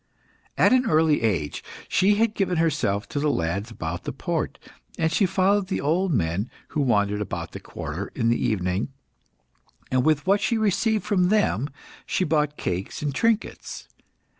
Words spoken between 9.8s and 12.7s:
and with what she received from them she bought